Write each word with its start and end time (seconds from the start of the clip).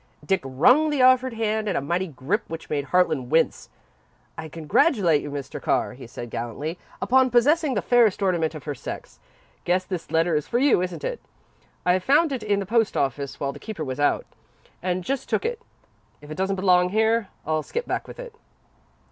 Dick 0.25 0.41
wrung 0.43 0.89
the 0.89 1.03
offered 1.03 1.33
hand 1.33 1.69
in 1.69 1.75
a 1.75 1.79
mighty 1.79 2.07
grip 2.07 2.41
which 2.47 2.71
made 2.71 2.85
Harlan 2.85 3.29
wince. 3.29 3.69
"I 4.35 4.49
congratulate 4.49 5.21
you, 5.21 5.29
Mr. 5.29 5.61
Carr," 5.61 5.93
he 5.93 6.07
said 6.07 6.31
gallantly, 6.31 6.79
"upon 6.99 7.29
possessing 7.29 7.75
the 7.75 7.83
fairest 7.83 8.19
ornament 8.23 8.55
of 8.55 8.63
her 8.63 8.73
sex. 8.73 9.19
Guess 9.63 9.85
this 9.85 10.09
letter 10.09 10.35
is 10.35 10.47
for 10.47 10.57
you, 10.57 10.81
isn't 10.81 11.03
it? 11.03 11.21
I 11.85 11.99
found 11.99 12.31
it 12.31 12.41
in 12.41 12.59
the 12.59 12.65
post 12.65 12.97
office 12.97 13.39
while 13.39 13.53
the 13.53 13.59
keeper 13.59 13.83
was 13.83 13.99
out, 13.99 14.25
and 14.81 15.03
just 15.03 15.29
took 15.29 15.45
it. 15.45 15.61
If 16.19 16.31
it 16.31 16.35
doesn't 16.35 16.55
belong 16.55 16.89
here, 16.89 17.27
I'll 17.45 17.61
skip 17.61 17.85
back 17.85 18.07
with 18.07 18.19
it." 18.19 18.33